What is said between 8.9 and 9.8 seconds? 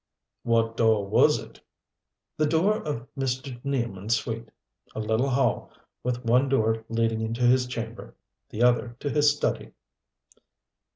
to his study."